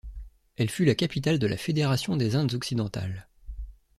[0.55, 3.29] Elle fut la capitale de la Fédération des Indes occidentales.